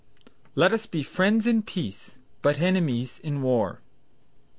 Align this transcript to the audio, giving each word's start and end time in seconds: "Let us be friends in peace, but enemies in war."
"Let 0.55 0.73
us 0.73 0.87
be 0.87 1.03
friends 1.03 1.45
in 1.45 1.61
peace, 1.61 2.17
but 2.41 2.57
enemies 2.59 3.19
in 3.19 3.43
war." 3.43 3.81